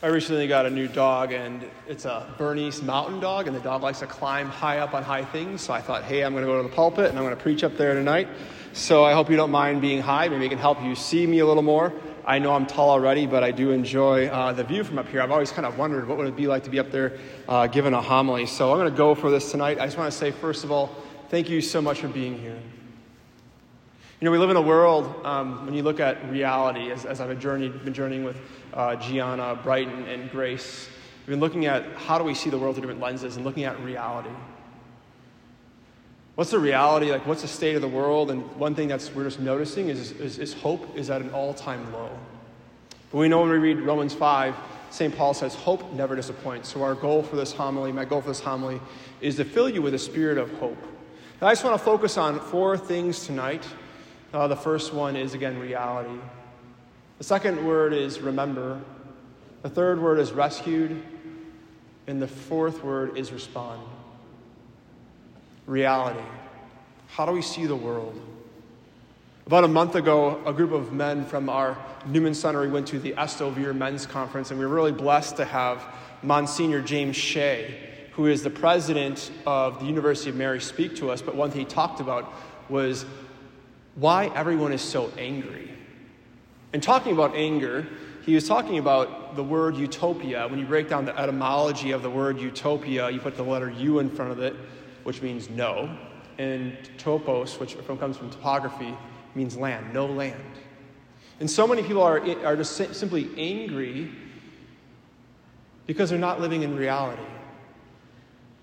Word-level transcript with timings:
I 0.00 0.06
recently 0.06 0.46
got 0.46 0.64
a 0.64 0.70
new 0.70 0.86
dog, 0.86 1.32
and 1.32 1.68
it's 1.88 2.04
a 2.04 2.32
Bernese 2.38 2.84
mountain 2.84 3.18
dog, 3.18 3.48
and 3.48 3.56
the 3.56 3.60
dog 3.60 3.82
likes 3.82 3.98
to 3.98 4.06
climb 4.06 4.48
high 4.48 4.78
up 4.78 4.94
on 4.94 5.02
high 5.02 5.24
things. 5.24 5.60
So 5.62 5.72
I 5.72 5.80
thought, 5.80 6.04
hey, 6.04 6.22
I'm 6.22 6.34
going 6.34 6.44
to 6.44 6.48
go 6.48 6.62
to 6.62 6.68
the 6.68 6.72
pulpit 6.72 7.06
and 7.06 7.18
I'm 7.18 7.24
going 7.24 7.36
to 7.36 7.42
preach 7.42 7.64
up 7.64 7.76
there 7.76 7.94
tonight. 7.94 8.28
So 8.74 9.02
I 9.02 9.12
hope 9.12 9.28
you 9.28 9.36
don't 9.36 9.50
mind 9.50 9.80
being 9.80 10.00
high. 10.00 10.28
Maybe 10.28 10.46
it 10.46 10.50
can 10.50 10.58
help 10.58 10.80
you 10.84 10.94
see 10.94 11.26
me 11.26 11.40
a 11.40 11.46
little 11.46 11.64
more. 11.64 11.92
I 12.24 12.38
know 12.38 12.54
I'm 12.54 12.64
tall 12.64 12.90
already, 12.90 13.26
but 13.26 13.42
I 13.42 13.50
do 13.50 13.72
enjoy 13.72 14.28
uh, 14.28 14.52
the 14.52 14.62
view 14.62 14.84
from 14.84 15.00
up 15.00 15.08
here. 15.08 15.20
I've 15.20 15.32
always 15.32 15.50
kind 15.50 15.66
of 15.66 15.76
wondered 15.76 16.06
what 16.06 16.16
would 16.16 16.28
it 16.28 16.36
be 16.36 16.46
like 16.46 16.62
to 16.62 16.70
be 16.70 16.78
up 16.78 16.92
there 16.92 17.18
uh, 17.48 17.66
giving 17.66 17.92
a 17.92 18.00
homily. 18.00 18.46
So 18.46 18.70
I'm 18.70 18.78
going 18.78 18.92
to 18.92 18.96
go 18.96 19.16
for 19.16 19.32
this 19.32 19.50
tonight. 19.50 19.80
I 19.80 19.86
just 19.86 19.98
want 19.98 20.12
to 20.12 20.16
say, 20.16 20.30
first 20.30 20.62
of 20.62 20.70
all, 20.70 20.94
thank 21.28 21.50
you 21.50 21.60
so 21.60 21.82
much 21.82 22.02
for 22.02 22.08
being 22.08 22.38
here. 22.38 22.60
You 24.20 24.24
know, 24.24 24.32
we 24.32 24.38
live 24.38 24.50
in 24.50 24.56
a 24.56 24.60
world, 24.60 25.24
um, 25.24 25.64
when 25.64 25.74
you 25.74 25.84
look 25.84 26.00
at 26.00 26.28
reality, 26.28 26.90
as, 26.90 27.04
as 27.04 27.20
I've 27.20 27.38
journeyed, 27.38 27.84
been 27.84 27.94
journeying 27.94 28.24
with 28.24 28.36
uh, 28.74 28.96
Gianna, 28.96 29.56
Brighton, 29.62 30.08
and 30.08 30.28
Grace, 30.28 30.88
we've 31.20 31.34
been 31.34 31.38
looking 31.38 31.66
at 31.66 31.92
how 31.94 32.18
do 32.18 32.24
we 32.24 32.34
see 32.34 32.50
the 32.50 32.58
world 32.58 32.74
through 32.74 32.82
different 32.82 33.00
lenses 33.00 33.36
and 33.36 33.44
looking 33.44 33.62
at 33.62 33.78
reality. 33.78 34.30
What's 36.34 36.50
the 36.50 36.58
reality? 36.58 37.12
Like, 37.12 37.28
what's 37.28 37.42
the 37.42 37.48
state 37.48 37.76
of 37.76 37.80
the 37.80 37.86
world? 37.86 38.32
And 38.32 38.42
one 38.56 38.74
thing 38.74 38.88
that's 38.88 39.14
we're 39.14 39.22
just 39.22 39.38
noticing 39.38 39.88
is, 39.88 40.10
is, 40.10 40.40
is 40.40 40.52
hope 40.52 40.96
is 40.96 41.10
at 41.10 41.20
an 41.20 41.30
all 41.30 41.54
time 41.54 41.92
low. 41.92 42.10
But 43.12 43.18
we 43.18 43.28
know 43.28 43.42
when 43.42 43.50
we 43.50 43.58
read 43.58 43.78
Romans 43.82 44.14
5, 44.14 44.56
St. 44.90 45.16
Paul 45.16 45.32
says, 45.32 45.54
Hope 45.54 45.92
never 45.92 46.16
disappoints. 46.16 46.68
So, 46.68 46.82
our 46.82 46.96
goal 46.96 47.22
for 47.22 47.36
this 47.36 47.52
homily, 47.52 47.92
my 47.92 48.04
goal 48.04 48.20
for 48.20 48.28
this 48.30 48.40
homily, 48.40 48.80
is 49.20 49.36
to 49.36 49.44
fill 49.44 49.68
you 49.68 49.80
with 49.80 49.94
a 49.94 49.98
spirit 49.98 50.38
of 50.38 50.50
hope. 50.58 50.82
And 51.40 51.48
I 51.48 51.52
just 51.52 51.62
want 51.62 51.78
to 51.78 51.84
focus 51.84 52.18
on 52.18 52.40
four 52.40 52.76
things 52.76 53.24
tonight 53.24 53.62
uh, 54.32 54.48
the 54.48 54.56
first 54.56 54.92
one 54.92 55.16
is, 55.16 55.34
again, 55.34 55.58
reality. 55.58 56.20
The 57.18 57.24
second 57.24 57.66
word 57.66 57.92
is 57.92 58.20
remember. 58.20 58.80
The 59.62 59.70
third 59.70 60.00
word 60.00 60.18
is 60.18 60.32
rescued. 60.32 61.02
And 62.06 62.22
the 62.22 62.28
fourth 62.28 62.82
word 62.82 63.16
is 63.18 63.32
respond. 63.32 63.82
Reality. 65.66 66.24
How 67.08 67.26
do 67.26 67.32
we 67.32 67.42
see 67.42 67.66
the 67.66 67.76
world? 67.76 68.20
About 69.46 69.64
a 69.64 69.68
month 69.68 69.94
ago, 69.94 70.42
a 70.44 70.52
group 70.52 70.72
of 70.72 70.92
men 70.92 71.24
from 71.24 71.48
our 71.48 71.78
Newman 72.06 72.34
Center, 72.34 72.60
we 72.60 72.68
went 72.68 72.86
to 72.88 72.98
the 72.98 73.14
Esto 73.16 73.50
Vir 73.50 73.72
Men's 73.72 74.04
Conference, 74.04 74.50
and 74.50 74.60
we 74.60 74.66
were 74.66 74.74
really 74.74 74.92
blessed 74.92 75.36
to 75.36 75.44
have 75.46 75.82
Monsignor 76.22 76.82
James 76.82 77.16
Shea, 77.16 77.74
who 78.12 78.26
is 78.26 78.42
the 78.42 78.50
president 78.50 79.30
of 79.46 79.80
the 79.80 79.86
University 79.86 80.28
of 80.28 80.36
Mary, 80.36 80.60
speak 80.60 80.96
to 80.96 81.10
us. 81.10 81.22
But 81.22 81.34
one 81.34 81.50
thing 81.50 81.60
he 81.60 81.66
talked 81.66 82.00
about 82.00 82.32
was 82.68 83.06
why 83.98 84.26
everyone 84.34 84.72
is 84.72 84.82
so 84.82 85.12
angry. 85.18 85.70
And 86.72 86.82
talking 86.82 87.12
about 87.12 87.34
anger, 87.34 87.86
he 88.24 88.34
was 88.34 88.46
talking 88.46 88.78
about 88.78 89.36
the 89.36 89.42
word 89.42 89.76
utopia. 89.76 90.46
When 90.48 90.58
you 90.58 90.66
break 90.66 90.88
down 90.88 91.04
the 91.04 91.18
etymology 91.18 91.92
of 91.92 92.02
the 92.02 92.10
word 92.10 92.38
utopia, 92.38 93.10
you 93.10 93.20
put 93.20 93.36
the 93.36 93.42
letter 93.42 93.70
U 93.70 93.98
in 93.98 94.10
front 94.10 94.32
of 94.32 94.38
it, 94.40 94.54
which 95.04 95.22
means 95.22 95.48
no. 95.50 95.96
And 96.38 96.76
topos, 96.98 97.58
which 97.58 97.76
comes 97.98 98.16
from 98.16 98.30
topography, 98.30 98.94
means 99.34 99.56
land, 99.56 99.92
no 99.92 100.06
land. 100.06 100.40
And 101.40 101.50
so 101.50 101.66
many 101.66 101.82
people 101.82 102.02
are, 102.02 102.20
are 102.44 102.56
just 102.56 102.76
simply 102.94 103.30
angry 103.36 104.10
because 105.86 106.10
they're 106.10 106.18
not 106.18 106.40
living 106.40 106.62
in 106.62 106.76
reality. 106.76 107.22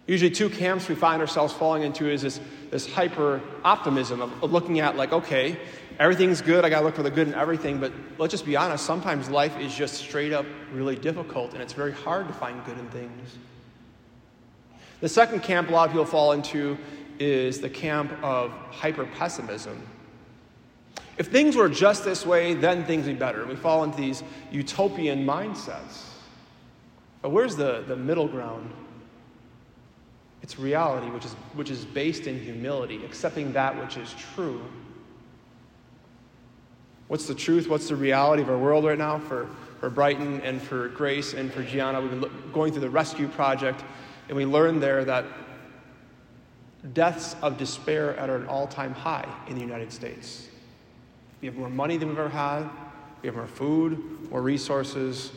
Usually, 0.07 0.29
two 0.29 0.49
camps 0.49 0.87
we 0.87 0.95
find 0.95 1.21
ourselves 1.21 1.51
falling 1.53 1.81
into 1.81 2.09
is 2.09 2.21
this, 2.21 2.39
this 2.69 2.91
hyper 2.91 3.41
optimism 3.63 4.21
of, 4.21 4.51
looking 4.51 4.79
at, 4.79 4.95
like, 4.95 5.11
okay, 5.11 5.57
everything's 5.99 6.41
good, 6.41 6.63
I 6.63 6.69
gotta 6.69 6.85
look 6.85 6.95
for 6.95 7.03
the 7.03 7.09
good 7.09 7.27
in 7.27 7.33
everything, 7.33 7.79
but 7.79 7.91
let's 8.17 8.31
just 8.31 8.45
be 8.45 8.55
honest, 8.55 8.85
sometimes 8.85 9.29
life 9.29 9.57
is 9.59 9.73
just 9.73 9.95
straight 9.95 10.31
up 10.31 10.45
really 10.71 10.95
difficult 10.95 11.53
and 11.53 11.61
it's 11.61 11.73
very 11.73 11.91
hard 11.91 12.27
to 12.27 12.33
find 12.33 12.63
good 12.65 12.77
in 12.77 12.87
things. 12.89 13.37
The 15.01 15.09
second 15.09 15.41
camp 15.41 15.69
a 15.69 15.71
lot 15.71 15.87
of 15.87 15.91
people 15.91 16.05
fall 16.05 16.33
into 16.33 16.77
is 17.19 17.61
the 17.61 17.69
camp 17.69 18.11
of 18.21 18.51
hyper 18.71 19.05
pessimism. 19.05 19.81
If 21.17 21.27
things 21.27 21.55
were 21.55 21.69
just 21.69 22.03
this 22.03 22.25
way, 22.25 22.53
then 22.53 22.83
things 22.85 23.05
would 23.07 23.13
be 23.13 23.19
better. 23.19 23.45
We 23.45 23.55
fall 23.55 23.83
into 23.83 23.97
these 23.97 24.21
utopian 24.51 25.25
mindsets. 25.25 26.03
But 27.21 27.29
where's 27.29 27.55
the, 27.55 27.83
the 27.87 27.95
middle 27.95 28.27
ground? 28.27 28.71
It's 30.45 30.59
reality, 30.59 31.07
which 31.07 31.25
is, 31.25 31.33
which 31.55 31.71
is 31.71 31.85
based 31.85 32.27
in 32.27 32.39
humility, 32.39 33.03
accepting 33.03 33.51
that 33.53 33.81
which 33.81 33.97
is 33.97 34.13
true. 34.35 34.61
What's 37.07 37.25
the 37.25 37.33
truth? 37.33 37.67
What's 37.67 37.89
the 37.89 37.95
reality 37.95 38.43
of 38.43 38.51
our 38.51 38.57
world 38.59 38.85
right 38.85 38.95
now 38.95 39.17
for, 39.17 39.49
for 39.79 39.89
Brighton 39.89 40.41
and 40.41 40.61
for 40.61 40.89
Grace 40.89 41.33
and 41.33 41.51
for 41.51 41.63
Gianna? 41.63 41.99
We've 41.99 42.11
been 42.11 42.21
look, 42.21 42.53
going 42.53 42.71
through 42.73 42.81
the 42.81 42.91
rescue 42.91 43.27
project, 43.27 43.83
and 44.27 44.37
we 44.37 44.45
learned 44.45 44.83
there 44.83 45.03
that 45.05 45.25
deaths 46.93 47.35
of 47.41 47.57
despair 47.57 48.11
are 48.11 48.17
at 48.17 48.29
an 48.29 48.45
all 48.45 48.67
time 48.67 48.93
high 48.93 49.27
in 49.47 49.55
the 49.55 49.61
United 49.61 49.91
States. 49.91 50.47
We 51.41 51.47
have 51.47 51.55
more 51.55 51.71
money 51.71 51.97
than 51.97 52.09
we've 52.09 52.19
ever 52.19 52.29
had, 52.29 52.69
we 53.23 53.29
have 53.29 53.35
more 53.35 53.47
food, 53.47 54.29
more 54.29 54.43
resources. 54.43 55.31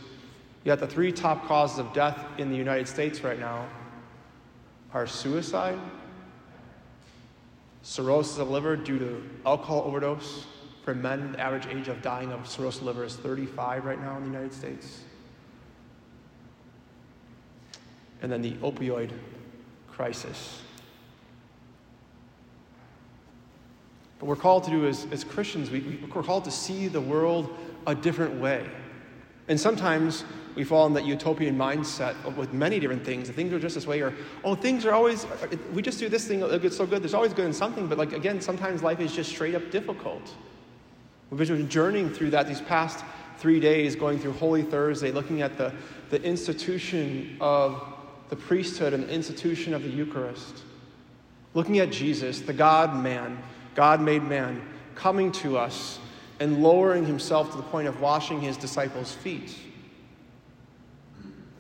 Yet 0.65 0.81
the 0.81 0.87
three 0.87 1.13
top 1.13 1.47
causes 1.47 1.79
of 1.79 1.95
death 1.95 2.27
in 2.37 2.51
the 2.51 2.57
United 2.57 2.87
States 2.87 3.25
right 3.25 3.41
now 3.41 3.69
are 4.93 5.07
suicide, 5.07 5.79
cirrhosis 7.83 8.39
of 8.39 8.51
liver 8.51 8.77
due 8.77 8.99
to 8.99 9.23
alcohol 9.45 9.83
overdose. 9.87 10.47
For 10.85 10.95
men, 10.95 11.33
the 11.33 11.41
average 11.41 11.67
age 11.67 11.89
of 11.89 12.01
dying 12.01 12.33
of 12.33 12.49
cirrhosis 12.49 12.81
of 12.81 12.87
liver 12.87 13.05
is 13.05 13.17
35 13.17 13.85
right 13.85 14.01
now 14.01 14.17
in 14.17 14.23
the 14.23 14.31
United 14.31 14.55
States. 14.55 15.03
And 18.23 18.33
then 18.33 18.41
the 18.41 18.53
opioid 18.55 19.13
crisis. 19.91 20.63
What 24.19 24.29
we're 24.29 24.37
called 24.37 24.65
to 24.65 24.71
do 24.71 24.87
as, 24.87 25.07
as 25.13 25.23
Christians, 25.23 25.71
we, 25.71 26.01
we're 26.13 26.23
called 26.23 26.45
to 26.45 26.51
see 26.51 26.89
the 26.89 27.01
world 27.01 27.57
a 27.87 27.95
different 27.95 28.41
way. 28.41 28.69
And 29.47 29.61
sometimes 29.61 30.25
we 30.59 30.65
fall 30.65 30.89
in 30.89 30.93
that 30.95 31.05
utopian 31.05 31.57
mindset 31.57 32.17
with 32.35 32.53
many 32.53 32.81
different 32.81 33.05
things. 33.05 33.31
Things 33.31 33.53
are 33.53 33.61
just 33.61 33.77
this 33.77 33.87
way, 33.87 34.01
or, 34.01 34.13
oh, 34.43 34.57
things 34.57 34.85
are 34.85 34.93
always, 34.93 35.25
we 35.73 35.83
just 35.83 36.01
do 36.01 36.09
this 36.09 36.27
thing, 36.27 36.43
it's 36.43 36.77
so 36.77 36.85
good. 36.85 37.01
There's 37.01 37.15
always 37.15 37.33
good 37.33 37.47
in 37.47 37.53
something, 37.53 37.87
but 37.87 37.97
like, 37.97 38.13
again, 38.13 38.41
sometimes 38.41 38.83
life 38.83 38.99
is 38.99 39.15
just 39.15 39.31
straight 39.31 39.55
up 39.55 39.71
difficult. 39.71 40.35
We've 41.31 41.47
been 41.47 41.69
journeying 41.69 42.11
through 42.11 42.31
that 42.31 42.49
these 42.49 42.61
past 42.61 43.05
three 43.37 43.61
days, 43.61 43.95
going 43.95 44.19
through 44.19 44.33
Holy 44.33 44.65
Thursday, 44.65 45.13
looking 45.13 45.43
at 45.43 45.57
the, 45.57 45.73
the 46.11 46.21
institution 46.25 47.37
of 47.41 47.81
the 48.29 48.35
priesthood 48.37 48.93
and 48.93 49.05
the 49.05 49.13
institution 49.13 49.75
of 49.75 49.85
the 49.85 49.91
Eucharist. 49.91 50.65
Looking 51.55 51.79
at 51.79 51.93
Jesus, 51.93 52.41
the 52.41 52.53
God 52.53 53.01
man, 53.01 53.41
God 53.77 54.01
made 54.01 54.25
man, 54.25 54.61
coming 54.97 55.31
to 55.33 55.57
us 55.57 56.01
and 56.41 56.65
lowering 56.65 57.07
himself 57.07 57.53
to 57.53 57.57
the 57.59 57.63
point 57.63 57.87
of 57.87 58.01
washing 58.01 58.41
his 58.41 58.57
disciples' 58.57 59.13
feet. 59.13 59.55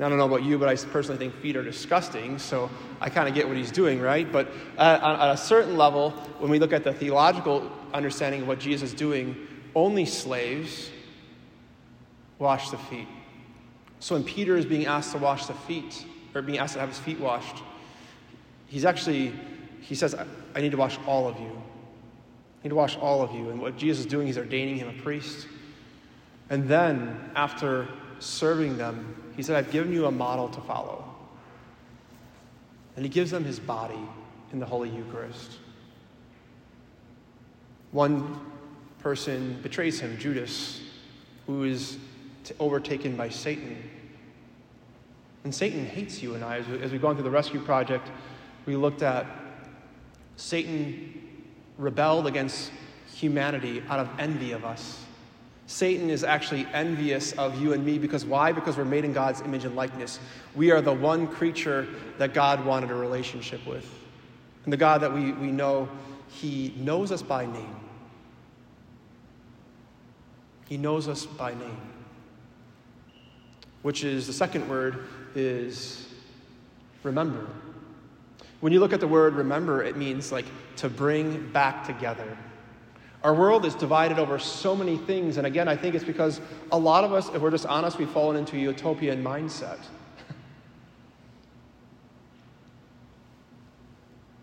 I 0.00 0.08
don't 0.08 0.16
know 0.16 0.26
about 0.26 0.44
you, 0.44 0.58
but 0.58 0.68
I 0.68 0.76
personally 0.76 1.18
think 1.18 1.34
feet 1.42 1.56
are 1.56 1.64
disgusting, 1.64 2.38
so 2.38 2.70
I 3.00 3.10
kind 3.10 3.28
of 3.28 3.34
get 3.34 3.48
what 3.48 3.56
he's 3.56 3.72
doing, 3.72 4.00
right? 4.00 4.30
But 4.30 4.48
at, 4.76 5.02
at, 5.02 5.30
a 5.32 5.36
certain 5.36 5.76
level, 5.76 6.10
when 6.38 6.50
we 6.50 6.60
look 6.60 6.72
at 6.72 6.84
the 6.84 6.92
theological 6.92 7.68
understanding 7.92 8.42
of 8.42 8.48
what 8.48 8.60
Jesus 8.60 8.92
is 8.92 8.96
doing, 8.96 9.34
only 9.74 10.04
slaves 10.04 10.90
wash 12.38 12.70
the 12.70 12.78
feet. 12.78 13.08
So 13.98 14.14
when 14.14 14.22
Peter 14.22 14.56
is 14.56 14.64
being 14.64 14.86
asked 14.86 15.12
to 15.12 15.18
wash 15.18 15.46
the 15.46 15.54
feet, 15.54 16.06
or 16.32 16.42
being 16.42 16.58
asked 16.58 16.74
to 16.74 16.80
have 16.80 16.90
his 16.90 16.98
feet 16.98 17.18
washed, 17.18 17.56
he's 18.66 18.84
actually, 18.84 19.32
he 19.80 19.96
says, 19.96 20.14
I 20.54 20.60
need 20.60 20.70
to 20.70 20.76
wash 20.76 20.96
all 21.08 21.26
of 21.26 21.40
you. 21.40 21.50
I 21.50 22.62
need 22.62 22.70
to 22.70 22.76
wash 22.76 22.96
all 22.98 23.22
of 23.22 23.32
you. 23.32 23.50
And 23.50 23.60
what 23.60 23.76
Jesus 23.76 24.00
is 24.00 24.06
doing, 24.06 24.28
he's 24.28 24.38
ordaining 24.38 24.76
him 24.76 24.88
a 24.88 25.02
priest. 25.02 25.48
And 26.50 26.68
then, 26.68 27.30
after 27.34 27.88
serving 28.20 28.78
them, 28.78 29.16
he 29.36 29.42
said, 29.42 29.56
I've 29.56 29.70
given 29.70 29.92
you 29.92 30.06
a 30.06 30.10
model 30.10 30.48
to 30.48 30.60
follow. 30.62 31.04
And 32.96 33.04
he 33.04 33.08
gives 33.08 33.30
them 33.30 33.44
his 33.44 33.60
body 33.60 33.98
in 34.52 34.58
the 34.58 34.66
Holy 34.66 34.90
Eucharist. 34.90 35.58
One 37.92 38.40
person 38.98 39.58
betrays 39.62 40.00
him, 40.00 40.18
Judas, 40.18 40.80
who 41.46 41.64
is 41.64 41.98
overtaken 42.58 43.16
by 43.16 43.28
Satan. 43.28 43.90
And 45.44 45.54
Satan 45.54 45.86
hates 45.86 46.22
you 46.22 46.34
and 46.34 46.44
I. 46.44 46.58
As 46.58 46.92
we've 46.92 47.00
gone 47.00 47.14
through 47.14 47.24
the 47.24 47.30
rescue 47.30 47.60
project, 47.60 48.10
we 48.66 48.76
looked 48.76 49.02
at 49.02 49.26
Satan 50.36 51.14
rebelled 51.78 52.26
against 52.26 52.70
humanity 53.14 53.82
out 53.88 54.00
of 54.00 54.08
envy 54.18 54.52
of 54.52 54.64
us. 54.64 55.04
Satan 55.68 56.08
is 56.08 56.24
actually 56.24 56.66
envious 56.72 57.32
of 57.32 57.60
you 57.60 57.74
and 57.74 57.84
me 57.84 57.98
because 57.98 58.24
why? 58.24 58.52
Because 58.52 58.78
we're 58.78 58.86
made 58.86 59.04
in 59.04 59.12
God's 59.12 59.42
image 59.42 59.66
and 59.66 59.76
likeness. 59.76 60.18
We 60.56 60.70
are 60.70 60.80
the 60.80 60.94
one 60.94 61.28
creature 61.28 61.86
that 62.16 62.34
God 62.34 62.64
wanted 62.64 62.90
a 62.90 62.94
relationship 62.94 63.64
with. 63.66 63.86
And 64.64 64.72
the 64.72 64.78
God 64.78 65.02
that 65.02 65.12
we, 65.12 65.32
we 65.32 65.52
know, 65.52 65.88
He 66.30 66.74
knows 66.78 67.12
us 67.12 67.20
by 67.22 67.44
name. 67.46 67.76
He 70.68 70.78
knows 70.78 71.06
us 71.06 71.26
by 71.26 71.52
name. 71.52 71.80
which 73.82 74.04
is 74.04 74.26
the 74.26 74.32
second 74.32 74.68
word 74.68 75.06
is 75.34 76.08
remember. 77.02 77.46
When 78.60 78.72
you 78.72 78.80
look 78.80 78.92
at 78.92 79.00
the 79.00 79.08
word 79.08 79.34
remember, 79.34 79.82
it 79.82 79.96
means 79.96 80.32
like 80.32 80.46
to 80.76 80.88
bring 80.88 81.50
back 81.52 81.86
together. 81.86 82.36
Our 83.24 83.34
world 83.34 83.64
is 83.64 83.74
divided 83.74 84.18
over 84.18 84.38
so 84.38 84.76
many 84.76 84.96
things, 84.96 85.38
and 85.38 85.46
again, 85.46 85.66
I 85.66 85.76
think 85.76 85.94
it's 85.94 86.04
because 86.04 86.40
a 86.70 86.78
lot 86.78 87.02
of 87.02 87.12
us, 87.12 87.28
if 87.34 87.42
we're 87.42 87.50
just 87.50 87.66
honest, 87.66 87.98
we've 87.98 88.08
fallen 88.08 88.36
into 88.36 88.56
a 88.56 88.60
utopian 88.60 89.24
mindset. 89.24 89.78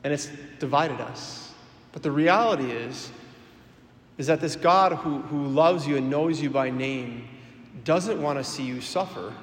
and 0.04 0.12
it's 0.12 0.30
divided 0.60 1.00
us. 1.00 1.54
But 1.94 2.04
the 2.04 2.12
reality 2.12 2.70
is, 2.70 3.10
is 4.18 4.28
that 4.28 4.42
this 4.42 4.58
God 4.58 4.92
who, 4.94 5.20
who 5.20 5.48
loves 5.48 5.88
you 5.88 5.96
and 5.98 6.10
knows 6.10 6.42
you 6.42 6.50
by 6.50 6.70
name 6.70 7.28
doesn't 7.86 8.22
want 8.22 8.40
to 8.40 8.44
see 8.44 8.64
you 8.64 8.82
suffer. 8.82 9.34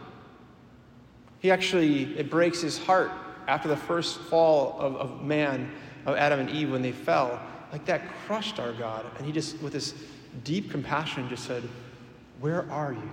He 1.40 1.50
actually, 1.50 2.18
it 2.18 2.30
breaks 2.30 2.60
his 2.60 2.78
heart 2.78 3.10
after 3.48 3.68
the 3.68 3.76
first 3.76 4.18
fall 4.18 4.76
of, 4.78 4.96
of 4.96 5.22
man, 5.22 5.72
of 6.06 6.16
Adam 6.16 6.40
and 6.40 6.50
Eve, 6.50 6.70
when 6.70 6.82
they 6.82 6.92
fell. 6.92 7.40
Like 7.72 7.86
that 7.86 8.02
crushed 8.26 8.60
our 8.60 8.72
God. 8.72 9.06
And 9.16 9.26
he 9.26 9.32
just, 9.32 9.60
with 9.62 9.72
this 9.72 9.94
deep 10.44 10.70
compassion, 10.70 11.28
just 11.28 11.44
said, 11.44 11.62
Where 12.40 12.70
are 12.70 12.92
you? 12.92 13.10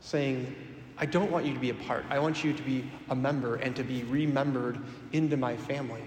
Saying, 0.00 0.54
I 0.98 1.06
don't 1.06 1.30
want 1.30 1.46
you 1.46 1.54
to 1.54 1.60
be 1.60 1.70
a 1.70 1.74
part. 1.74 2.04
I 2.10 2.18
want 2.18 2.44
you 2.44 2.52
to 2.52 2.62
be 2.62 2.90
a 3.08 3.14
member 3.14 3.56
and 3.56 3.74
to 3.76 3.84
be 3.84 4.02
remembered 4.04 4.78
into 5.12 5.36
my 5.36 5.56
family. 5.56 6.02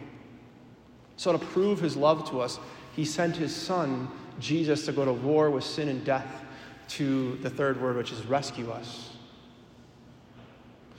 So, 1.16 1.32
to 1.32 1.40
prove 1.40 1.80
his 1.80 1.96
love 1.96 2.30
to 2.30 2.42
us, 2.42 2.60
he 2.96 3.06
sent 3.06 3.36
his 3.36 3.56
son, 3.56 4.10
Jesus, 4.40 4.86
to 4.86 4.92
go 4.92 5.06
to 5.06 5.14
war 5.14 5.50
with 5.50 5.64
sin 5.64 5.90
and 5.90 6.04
death 6.06 6.44
to 6.90 7.38
the 7.42 7.50
third 7.50 7.82
word, 7.82 7.98
which 7.98 8.12
is 8.12 8.26
rescue 8.26 8.70
us. 8.72 9.12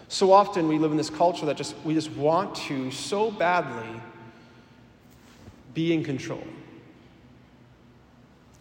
So 0.09 0.33
often 0.33 0.69
we 0.69 0.79
live 0.79 0.91
in 0.91 0.97
this 0.97 1.11
culture 1.11 1.45
that 1.47 1.57
just 1.57 1.77
we 1.85 1.93
just 1.93 2.11
want 2.13 2.55
to 2.55 2.91
so 2.91 3.31
badly 3.31 4.01
be 5.79 5.93
in 5.93 6.03
control. 6.03 6.43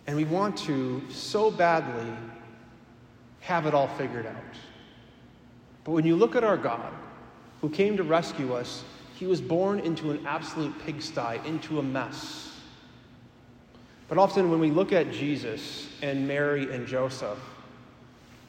And 0.05 0.15
we 0.15 0.23
want 0.23 0.55
to 0.69 1.01
so 1.09 1.49
badly 1.49 2.13
have 3.39 3.65
it 3.65 3.73
all 3.73 3.87
figured 3.87 4.27
out. 4.27 4.55
But 5.83 5.93
when 5.93 6.05
you 6.05 6.15
look 6.15 6.35
at 6.35 6.43
our 6.43 6.57
God, 6.57 6.93
who 7.59 7.71
came 7.71 7.97
to 7.97 8.03
rescue 8.03 8.53
us, 8.53 8.83
he 9.15 9.25
was 9.25 9.41
born 9.41 9.79
into 9.79 10.11
an 10.11 10.27
absolute 10.27 10.77
pigsty, 10.85 11.39
into 11.43 11.79
a 11.79 11.81
mess. 11.81 12.51
But 14.09 14.19
often 14.19 14.51
when 14.51 14.59
we 14.59 14.69
look 14.69 14.93
at 14.93 15.11
Jesus 15.11 15.89
and 16.03 16.27
Mary 16.27 16.71
and 16.71 16.85
Joseph, 16.85 17.39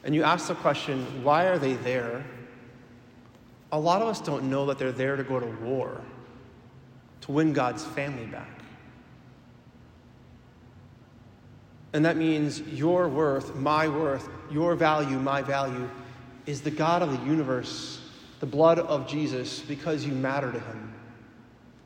and 0.03 0.13
you 0.13 0.21
ask 0.21 0.47
the 0.47 0.53
question, 0.53 1.23
why 1.23 1.45
are 1.45 1.57
they 1.57 1.73
there? 1.73 2.23
A 3.71 3.79
lot 3.79 4.03
of 4.03 4.09
us 4.09 4.21
don't 4.21 4.47
know 4.47 4.67
that 4.67 4.77
they're 4.77 4.91
there 4.91 5.15
to 5.15 5.23
go 5.23 5.39
to 5.39 5.47
war, 5.63 5.99
to 7.21 7.31
win 7.31 7.51
God's 7.51 7.83
family 7.83 8.27
back. 8.27 8.58
And 11.93 12.05
that 12.05 12.17
means 12.17 12.61
your 12.61 13.07
worth, 13.07 13.55
my 13.55 13.87
worth, 13.87 14.29
your 14.51 14.75
value, 14.75 15.17
my 15.17 15.41
value, 15.41 15.89
is 16.45 16.61
the 16.61 16.71
God 16.71 17.01
of 17.01 17.11
the 17.11 17.25
universe, 17.25 18.01
the 18.39 18.45
blood 18.45 18.79
of 18.79 19.07
Jesus, 19.07 19.59
because 19.61 20.05
you 20.05 20.13
matter 20.13 20.51
to 20.51 20.59
him. 20.59 20.93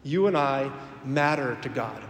You 0.04 0.28
and 0.28 0.38
I 0.38 0.72
matter 1.06 1.58
to 1.62 1.70
God. 1.70 2.02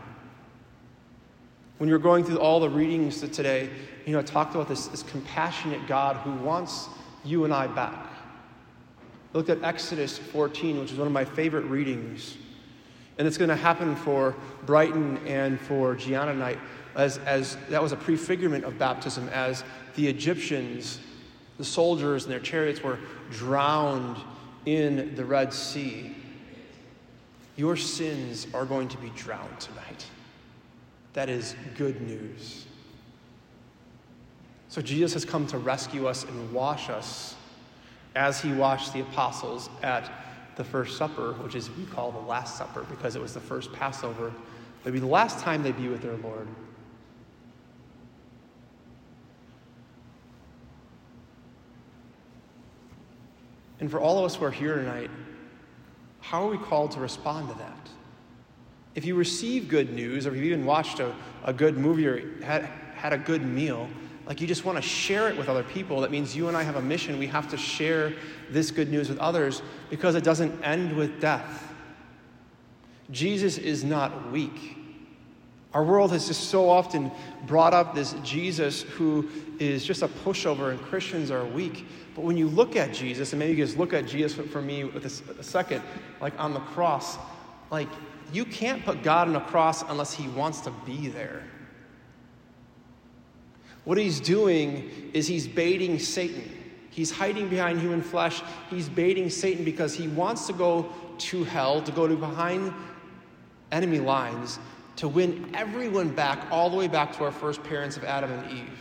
When 1.77 1.89
you're 1.89 1.99
going 1.99 2.23
through 2.23 2.39
all 2.39 2.59
the 2.59 2.69
readings 2.69 3.21
today, 3.21 3.69
you 4.05 4.13
know, 4.13 4.19
I 4.19 4.23
talked 4.23 4.55
about 4.55 4.67
this, 4.67 4.87
this 4.87 5.03
compassionate 5.03 5.87
God 5.87 6.15
who 6.17 6.31
wants 6.33 6.87
you 7.23 7.45
and 7.45 7.53
I 7.53 7.67
back. 7.67 8.07
I 9.33 9.37
looked 9.37 9.49
at 9.49 9.63
Exodus 9.63 10.17
14, 10.17 10.79
which 10.79 10.91
is 10.91 10.97
one 10.97 11.07
of 11.07 11.13
my 11.13 11.25
favorite 11.25 11.65
readings. 11.65 12.37
And 13.17 13.27
it's 13.27 13.37
going 13.37 13.49
to 13.49 13.55
happen 13.55 13.95
for 13.95 14.35
Brighton 14.65 15.19
and 15.27 15.59
for 15.59 15.95
Gianna 15.95 16.33
tonight 16.33 16.59
as, 16.95 17.17
as 17.19 17.57
that 17.69 17.81
was 17.81 17.91
a 17.91 17.95
prefigurement 17.95 18.63
of 18.63 18.77
baptism, 18.77 19.27
as 19.29 19.63
the 19.95 20.07
Egyptians, 20.07 20.99
the 21.57 21.65
soldiers 21.65 22.23
and 22.23 22.31
their 22.31 22.39
chariots 22.39 22.81
were 22.81 22.99
drowned 23.31 24.17
in 24.65 25.15
the 25.15 25.25
Red 25.25 25.53
Sea. 25.53 26.15
Your 27.55 27.75
sins 27.75 28.47
are 28.53 28.65
going 28.65 28.87
to 28.89 28.97
be 28.97 29.09
drowned 29.09 29.59
tonight. 29.59 30.05
That 31.13 31.29
is 31.29 31.55
good 31.77 32.01
news. 32.01 32.65
So 34.69 34.81
Jesus 34.81 35.13
has 35.13 35.23
come 35.23 35.45
to 35.47 35.59
rescue 35.59 36.07
us 36.07 36.23
and 36.23 36.51
wash 36.51 36.89
us 36.89 37.35
as 38.15 38.41
he 38.41 38.51
washed 38.53 38.93
the 38.93 39.01
apostles 39.01 39.69
at 39.83 40.11
the 40.55 40.63
First 40.63 40.97
Supper, 40.97 41.33
which 41.33 41.55
is 41.55 41.69
we 41.71 41.85
call 41.85 42.11
the 42.11 42.19
Last 42.19 42.57
Supper 42.57 42.85
because 42.89 43.15
it 43.15 43.21
was 43.21 43.33
the 43.33 43.39
first 43.39 43.71
Passover. 43.73 44.31
It'd 44.81 44.93
be 44.93 44.99
the 44.99 45.05
last 45.05 45.39
time 45.39 45.63
they'd 45.63 45.77
be 45.77 45.87
with 45.87 46.01
their 46.01 46.17
Lord. 46.17 46.47
And 53.79 53.91
for 53.91 53.99
all 53.99 54.19
of 54.19 54.25
us 54.25 54.35
who 54.35 54.45
are 54.45 54.51
here 54.51 54.75
tonight, 54.75 55.09
how 56.21 56.47
are 56.47 56.49
we 56.49 56.57
called 56.57 56.91
to 56.91 56.99
respond 56.99 57.49
to 57.49 57.55
that? 57.55 57.89
If 58.95 59.05
you 59.05 59.15
receive 59.15 59.67
good 59.67 59.91
news, 59.91 60.25
or 60.25 60.29
if 60.29 60.35
you've 60.35 60.45
even 60.45 60.65
watched 60.65 60.99
a, 60.99 61.13
a 61.43 61.51
good 61.51 61.77
movie 61.77 62.07
or 62.07 62.41
had, 62.43 62.65
had 62.95 63.11
a 63.11 63.17
good 63.17 63.43
meal, 63.43 63.89
like 64.25 64.39
you 64.39 64.47
just 64.47 64.63
want 64.63 64.77
to 64.77 64.81
share 64.81 65.27
it 65.29 65.37
with 65.37 65.49
other 65.49 65.63
people, 65.63 66.01
that 66.01 66.11
means 66.11 66.35
you 66.35 66.47
and 66.47 66.55
I 66.55 66.63
have 66.63 66.77
a 66.77 66.81
mission. 66.81 67.19
We 67.19 67.27
have 67.27 67.49
to 67.49 67.57
share 67.57 68.13
this 68.49 68.71
good 68.71 68.89
news 68.89 69.09
with 69.09 69.19
others 69.19 69.61
because 69.89 70.15
it 70.15 70.23
doesn't 70.23 70.63
end 70.63 70.95
with 70.95 71.19
death. 71.19 71.73
Jesus 73.11 73.57
is 73.57 73.83
not 73.83 74.31
weak. 74.31 74.77
Our 75.73 75.83
world 75.83 76.11
has 76.11 76.27
just 76.27 76.49
so 76.49 76.69
often 76.69 77.11
brought 77.47 77.73
up 77.73 77.95
this 77.95 78.15
Jesus 78.23 78.83
who 78.83 79.27
is 79.59 79.83
just 79.83 80.03
a 80.03 80.07
pushover 80.07 80.71
and 80.71 80.79
Christians 80.79 81.31
are 81.31 81.45
weak. 81.45 81.85
But 82.15 82.23
when 82.23 82.37
you 82.37 82.47
look 82.47 82.75
at 82.75 82.93
Jesus, 82.93 83.33
and 83.33 83.39
maybe 83.39 83.57
you 83.57 83.65
just 83.65 83.77
look 83.77 83.91
at 83.91 84.05
Jesus 84.05 84.47
for 84.51 84.61
me 84.61 84.83
with 84.83 85.05
a, 85.05 85.43
second, 85.43 85.81
like 86.21 86.39
on 86.39 86.53
the 86.53 86.59
cross, 86.59 87.17
like 87.71 87.89
you 88.31 88.45
can't 88.45 88.85
put 88.85 89.01
God 89.01 89.27
on 89.27 89.35
a 89.35 89.41
cross 89.41 89.83
unless 89.89 90.13
he 90.13 90.27
wants 90.29 90.61
to 90.61 90.71
be 90.85 91.07
there. 91.07 91.43
What 93.85 93.97
he's 93.97 94.19
doing 94.19 95.11
is 95.13 95.27
he's 95.27 95.47
baiting 95.47 95.99
Satan. 95.99 96.49
He's 96.89 97.11
hiding 97.11 97.49
behind 97.49 97.81
human 97.81 98.01
flesh. 98.01 98.41
He's 98.69 98.87
baiting 98.87 99.29
Satan 99.29 99.65
because 99.65 99.93
he 99.93 100.07
wants 100.07 100.47
to 100.47 100.53
go 100.53 100.89
to 101.17 101.43
hell, 101.43 101.81
to 101.81 101.91
go 101.91 102.07
to 102.07 102.15
behind 102.15 102.73
enemy 103.71 103.99
lines, 103.99 104.59
to 104.97 105.07
win 105.07 105.49
everyone 105.53 106.09
back, 106.09 106.47
all 106.51 106.69
the 106.69 106.77
way 106.77 106.87
back 106.87 107.15
to 107.17 107.23
our 107.23 107.31
first 107.31 107.63
parents 107.63 107.97
of 107.97 108.03
Adam 108.03 108.31
and 108.31 108.51
Eve. 108.51 108.79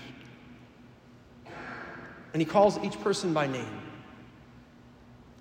And 2.32 2.40
he 2.40 2.46
calls 2.46 2.78
each 2.84 3.00
person 3.00 3.32
by 3.32 3.46
name. 3.46 3.80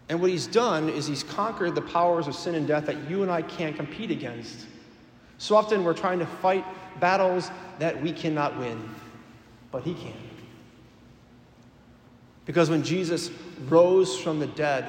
And 0.10 0.20
what 0.20 0.30
he's 0.30 0.48
done 0.48 0.90
is 0.90 1.08
he's 1.08 1.24
conquered 1.24 1.76
the 1.76 1.82
powers 1.82 2.28
of 2.28 2.36
sin 2.36 2.56
and 2.56 2.68
death 2.68 2.86
that 2.88 3.10
you 3.10 3.22
and 3.22 3.32
I 3.32 3.42
can't 3.42 3.76
compete 3.76 4.12
against. 4.12 4.66
So 5.38 5.56
often 5.56 5.84
we're 5.84 5.94
trying 5.94 6.20
to 6.20 6.26
fight 6.26 6.66
battles 7.00 7.50
that 7.80 8.02
we 8.02 8.12
cannot 8.12 8.58
win, 8.60 8.94
but 9.72 9.84
he 9.84 9.94
can. 9.94 10.14
Because 12.46 12.70
when 12.70 12.84
Jesus 12.84 13.32
rose 13.68 14.18
from 14.18 14.40
the 14.40 14.48
dead, 14.48 14.86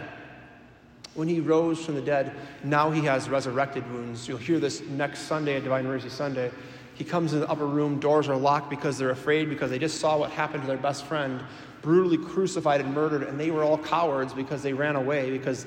when 1.15 1.29
he 1.29 1.41
rose 1.41 1.85
from 1.85 1.95
the 1.95 2.01
dead, 2.01 2.33
now 2.65 2.91
he 2.91 3.03
has 3.03 3.29
resurrected 3.29 3.91
wounds. 3.93 4.27
You'll 4.27 4.39
hear 4.39 4.59
this 4.59 4.81
next 4.81 5.21
Sunday 5.21 5.57
at 5.57 5.63
Divine 5.63 5.85
Mercy 5.85 6.09
Sunday. 6.09 6.51
He 6.95 7.05
comes 7.05 7.33
in 7.33 7.41
the 7.41 7.49
upper 7.49 7.67
room, 7.67 8.01
doors 8.01 8.29
are 8.29 8.37
locked 8.37 8.71
because 8.71 8.99
they're 8.99 9.11
afraid, 9.11 9.49
because 9.49 9.71
they 9.71 9.79
just 9.79 10.01
saw 10.01 10.17
what 10.19 10.31
happened 10.31 10.63
to 10.63 10.67
their 10.67 10.77
best 10.77 11.05
friend, 11.05 11.43
brutally 11.83 12.19
crucified 12.19 12.81
and 12.81 12.95
murdered, 12.95 13.25
and 13.25 13.39
they 13.39 13.51
were 13.51 13.63
all 13.63 13.79
cowards 13.79 14.33
because 14.33 14.63
they 14.63 14.73
ran 14.73 14.97
away, 14.97 15.31
because 15.31 15.67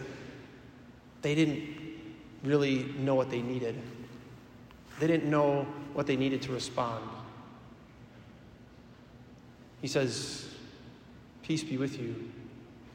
they 1.22 1.36
didn't 1.36 1.64
really 2.44 2.94
know 3.00 3.16
what 3.16 3.30
they 3.30 3.42
needed. 3.42 3.80
They 5.00 5.08
didn't 5.08 5.30
know 5.30 5.68
what 5.94 6.08
they 6.08 6.16
needed 6.16 6.42
to 6.44 6.52
respond. 6.52 7.04
He 9.86 9.89
says, 9.89 10.48
Peace 11.44 11.63
be 11.63 11.77
with 11.77 12.00
you. 12.00 12.15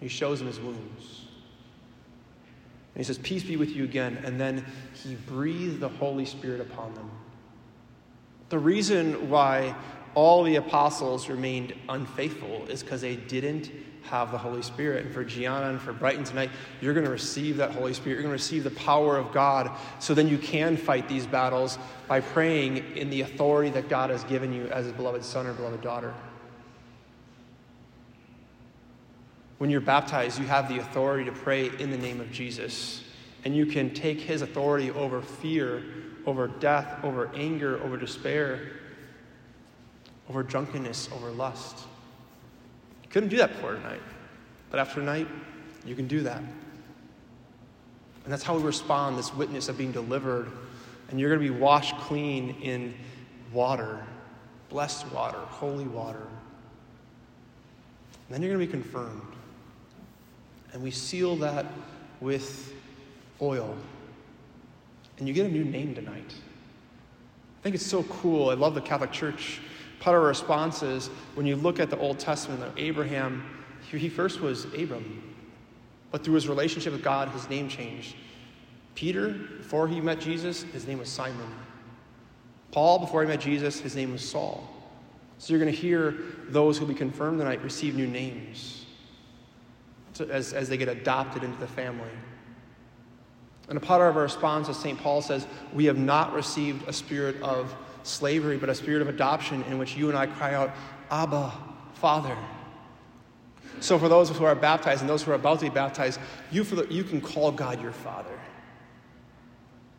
He 0.01 0.09
shows 0.09 0.41
them 0.41 0.49
his 0.49 0.59
wounds. 0.59 1.23
And 2.95 2.97
he 2.97 3.05
says, 3.05 3.17
Peace 3.19 3.45
be 3.45 3.55
with 3.55 3.71
you 3.71 3.85
again. 3.85 4.21
And 4.25 4.41
then 4.41 4.67
he 5.05 5.15
breathed 5.15 5.79
the 5.79 5.89
Holy 5.89 6.27
Spirit 6.27 6.61
upon 6.61 6.93
them. 6.95 7.09
The 8.49 8.59
reason 8.59 9.31
why 9.31 9.77
all 10.17 10.43
the 10.43 10.57
apostles 10.57 11.29
remained 11.29 11.75
unfaithful 11.89 12.67
is 12.67 12.83
because 12.83 13.03
they 13.03 13.15
didn't 13.15 13.71
have 14.03 14.33
the 14.33 14.39
Holy 14.39 14.63
Spirit. 14.63 15.05
And 15.05 15.15
for 15.15 15.23
Gianna 15.23 15.69
and 15.69 15.81
for 15.81 15.93
Brighton 15.93 16.25
tonight, 16.25 16.51
you're 16.81 16.95
going 16.95 17.07
to 17.07 17.13
receive 17.13 17.57
that 17.59 17.71
Holy 17.71 17.95
Spirit. 17.95 18.15
You're 18.15 18.23
going 18.23 18.37
to 18.37 18.43
receive 18.43 18.65
the 18.65 18.71
power 18.73 19.17
of 19.17 19.31
God 19.31 19.71
so 20.01 20.13
then 20.13 20.27
you 20.27 20.39
can 20.39 20.77
fight 20.77 21.09
these 21.09 21.25
battles 21.25 21.79
by 22.09 22.21
praying 22.21 22.79
in 22.97 23.11
the 23.11 23.21
authority 23.21 23.71
that 23.71 23.89
God 23.89 24.11
has 24.11 24.25
given 24.25 24.53
you 24.53 24.67
as 24.71 24.89
a 24.89 24.93
beloved 24.93 25.25
son 25.25 25.47
or 25.47 25.53
beloved 25.53 25.83
daughter. 25.83 26.13
When 29.61 29.69
you're 29.69 29.83
baptized, 29.83 30.39
you 30.39 30.47
have 30.47 30.71
the 30.71 30.79
authority 30.79 31.27
to 31.27 31.33
pray 31.33 31.71
in 31.79 31.91
the 31.91 31.99
name 31.99 32.19
of 32.19 32.33
Jesus. 32.33 33.05
And 33.45 33.55
you 33.55 33.67
can 33.67 33.93
take 33.93 34.19
his 34.19 34.41
authority 34.41 34.91
over 34.91 35.21
fear, 35.21 35.83
over 36.25 36.49
death, 36.49 37.05
over 37.05 37.31
anger, 37.35 37.79
over 37.83 37.99
despair, 37.99 38.71
over 40.31 40.43
drunkenness, 40.43 41.11
over 41.15 41.31
lust. 41.31 41.77
You 43.03 43.11
couldn't 43.11 43.29
do 43.29 43.37
that 43.37 43.53
before 43.53 43.75
tonight. 43.75 44.01
But 44.71 44.81
after 44.81 44.95
tonight, 44.95 45.29
you 45.85 45.95
can 45.95 46.09
do 46.09 46.23
that. 46.23 46.39
And 46.39 48.33
that's 48.33 48.43
how 48.43 48.57
we 48.57 48.63
respond 48.63 49.19
this 49.19 49.35
witness 49.35 49.69
of 49.69 49.77
being 49.77 49.93
delivered. 49.93 50.51
And 51.11 51.21
you're 51.21 51.29
going 51.29 51.47
to 51.47 51.53
be 51.53 51.61
washed 51.61 51.99
clean 51.99 52.57
in 52.63 52.95
water, 53.53 54.07
blessed 54.71 55.13
water, 55.13 55.37
holy 55.37 55.87
water. 55.87 56.27
And 58.27 58.35
then 58.35 58.41
you're 58.41 58.57
going 58.57 58.67
to 58.67 58.75
be 58.75 58.83
confirmed. 58.83 59.37
And 60.73 60.83
we 60.83 60.91
seal 60.91 61.37
that 61.37 61.67
with 62.21 62.73
oil. 63.43 63.77
And 65.19 65.27
you 65.27 65.35
get 65.35 65.47
a 65.47 65.51
new 65.51 65.65
name 65.65 65.95
tonight. 65.95 66.35
I 67.61 67.63
think 67.63 67.75
it's 67.75 67.87
so 67.87 68.03
cool. 68.05 68.51
I 68.51 68.55
love 68.55 68.75
the 68.75 68.81
Catholic 68.81 69.13
Church. 69.13 69.61
Part 69.99 70.17
of 70.17 70.23
our 70.23 70.29
response 70.29 70.83
is 70.83 71.09
when 71.35 71.47
you 71.47 71.57
look 71.57 71.79
at 71.79 71.91
the 71.91 71.99
Old 71.99 72.19
Testament, 72.19 72.63
Abraham, 72.77 73.45
he 73.91 74.09
first 74.09 74.41
was 74.41 74.65
Abram. 74.67 75.35
But 76.11 76.25
through 76.25 76.35
his 76.35 76.49
relationship 76.49 76.93
with 76.93 77.03
God, 77.03 77.29
his 77.29 77.49
name 77.51 77.69
changed. 77.69 78.17
Peter, 78.95 79.29
before 79.29 79.89
he 79.89 80.01
met 80.01 80.21
Jesus, 80.21 80.63
his 80.63 80.87
name 80.87 80.99
was 80.99 81.09
Simon. 81.09 81.55
Paul, 82.73 82.99
before 82.99 83.23
he 83.23 83.29
met 83.29 83.41
Jesus, 83.41 83.81
his 83.81 83.95
name 83.97 84.13
was 84.13 84.27
Saul. 84.27 84.69
So 85.39 85.53
you're 85.53 85.61
going 85.61 85.73
to 85.73 85.79
hear 85.79 86.17
those 86.49 86.79
who 86.79 86.85
will 86.85 86.93
be 86.93 86.99
confirmed 86.99 87.39
tonight 87.39 87.63
receive 87.63 87.95
new 87.95 88.07
names 88.07 88.80
to, 90.15 90.29
as, 90.31 90.53
as 90.53 90.69
they 90.69 90.77
get 90.77 90.89
adopted 90.89 91.43
into 91.43 91.59
the 91.59 91.67
family. 91.67 92.11
And 93.69 93.77
a 93.77 93.81
part 93.81 94.01
of 94.03 94.17
our 94.17 94.23
response, 94.23 94.69
as 94.69 94.77
St. 94.77 94.99
Paul 94.99 95.23
says, 95.23 95.47
we 95.73 95.85
have 95.85 95.99
not 95.99 96.33
received 96.33 96.89
a 96.89 96.93
spirit 96.93 97.41
of 97.41 97.75
slavery, 98.03 98.57
but 98.57 98.69
a 98.69 98.75
spirit 98.75 99.01
of 99.01 99.09
adoption 99.09 99.63
in 99.65 99.79
which 99.79 99.97
you 99.97 100.09
and 100.09 100.19
I 100.19 100.27
cry 100.27 100.55
out, 100.55 100.73
Abba, 101.11 101.53
Father. 101.95 102.37
So, 103.79 103.99
for 103.99 104.09
those 104.09 104.29
who 104.29 104.45
are 104.45 104.55
baptized 104.55 105.01
and 105.01 105.09
those 105.09 105.23
who 105.23 105.31
are 105.31 105.37
about 105.37 105.61
to 105.61 105.67
be 105.67 105.71
baptized, 105.71 106.19
you, 106.51 106.65
the, 106.65 106.87
you 106.93 107.05
can 107.05 107.21
call 107.21 107.53
God 107.53 107.81
your 107.81 107.93
Father. 107.93 108.39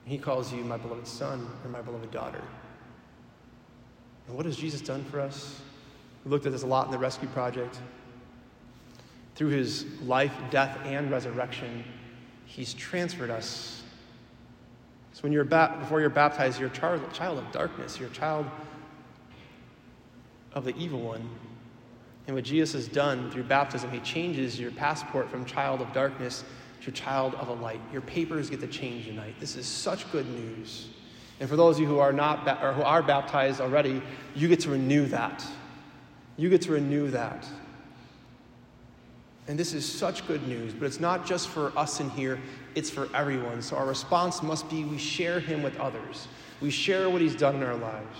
He 0.05 0.17
calls 0.17 0.51
you 0.51 0.63
my 0.63 0.77
beloved 0.77 1.07
son 1.07 1.47
or 1.63 1.69
my 1.69 1.81
beloved 1.81 2.11
daughter. 2.11 2.41
And 4.27 4.35
what 4.35 4.45
has 4.45 4.57
Jesus 4.57 4.81
done 4.81 5.03
for 5.05 5.19
us? 5.19 5.61
We 6.25 6.31
looked 6.31 6.45
at 6.45 6.51
this 6.51 6.63
a 6.63 6.67
lot 6.67 6.85
in 6.85 6.91
the 6.91 6.97
Rescue 6.97 7.29
Project. 7.29 7.79
Through 9.41 9.49
his 9.49 9.87
life, 10.03 10.35
death, 10.51 10.77
and 10.85 11.09
resurrection, 11.09 11.83
he's 12.45 12.75
transferred 12.75 13.31
us. 13.31 13.81
So 15.13 15.21
when 15.21 15.31
you're 15.31 15.43
ba- 15.43 15.77
before 15.79 15.99
you're 15.99 16.11
baptized, 16.11 16.59
you're 16.59 16.69
a 16.69 16.71
child, 16.71 17.11
child 17.11 17.39
of 17.39 17.51
darkness. 17.51 17.99
You're 17.99 18.09
a 18.09 18.13
child 18.13 18.45
of 20.53 20.63
the 20.63 20.75
evil 20.77 21.01
one. 21.01 21.27
And 22.27 22.35
what 22.35 22.45
Jesus 22.45 22.73
has 22.73 22.87
done 22.87 23.31
through 23.31 23.45
baptism, 23.45 23.89
he 23.89 23.99
changes 24.01 24.59
your 24.59 24.69
passport 24.69 25.27
from 25.27 25.43
child 25.43 25.81
of 25.81 25.91
darkness 25.91 26.43
to 26.83 26.91
child 26.91 27.33
of 27.33 27.47
a 27.47 27.53
light. 27.53 27.81
Your 27.91 28.01
papers 28.01 28.47
get 28.47 28.59
to 28.59 28.67
change 28.67 29.07
tonight. 29.07 29.33
This 29.39 29.55
is 29.55 29.65
such 29.65 30.11
good 30.11 30.29
news. 30.29 30.89
And 31.39 31.49
for 31.49 31.55
those 31.55 31.77
of 31.77 31.81
you 31.81 31.87
who 31.87 31.97
are 31.97 32.13
not 32.13 32.45
ba- 32.45 32.63
or 32.63 32.73
who 32.73 32.83
are 32.83 33.01
baptized 33.01 33.59
already, 33.59 34.03
you 34.35 34.47
get 34.47 34.59
to 34.59 34.69
renew 34.69 35.07
that. 35.07 35.43
You 36.37 36.47
get 36.47 36.61
to 36.61 36.73
renew 36.73 37.09
that. 37.09 37.47
And 39.47 39.57
this 39.57 39.73
is 39.73 39.89
such 39.89 40.27
good 40.27 40.47
news, 40.47 40.73
but 40.73 40.85
it's 40.85 40.99
not 40.99 41.25
just 41.25 41.49
for 41.49 41.77
us 41.77 41.99
in 41.99 42.09
here, 42.11 42.39
it's 42.75 42.89
for 42.89 43.09
everyone. 43.15 43.61
So 43.61 43.75
our 43.75 43.87
response 43.87 44.43
must 44.43 44.69
be 44.69 44.83
we 44.83 44.97
share 44.97 45.39
him 45.39 45.63
with 45.63 45.77
others. 45.79 46.27
We 46.61 46.69
share 46.69 47.09
what 47.09 47.21
he's 47.21 47.35
done 47.35 47.55
in 47.55 47.63
our 47.63 47.75
lives. 47.75 48.17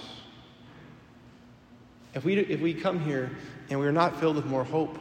If 2.14 2.26
we, 2.26 2.38
if 2.38 2.60
we 2.60 2.74
come 2.74 3.00
here 3.00 3.32
and 3.70 3.80
we're 3.80 3.92
not 3.92 4.20
filled 4.20 4.36
with 4.36 4.46
more 4.46 4.64
hope, 4.64 4.98